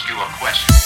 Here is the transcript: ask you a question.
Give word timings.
ask 0.00 0.08
you 0.08 0.18
a 0.18 0.26
question. 0.38 0.79